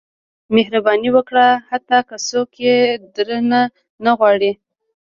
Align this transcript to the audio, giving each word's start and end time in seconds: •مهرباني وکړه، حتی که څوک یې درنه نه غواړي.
•مهرباني 0.55 1.09
وکړه، 1.15 1.47
حتی 1.69 1.99
که 2.09 2.15
څوک 2.27 2.49
یې 2.65 2.77
درنه 3.15 3.61
نه 4.03 4.11
غواړي. 4.17 4.51